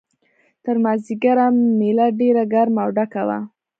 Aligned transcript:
تر 0.63 0.75
مازیګره 0.83 1.45
مېله 1.79 2.07
ډېره 2.19 2.43
ګرمه 2.53 2.81
او 2.85 2.89
ډکه 2.97 3.23
وه. 3.27 3.39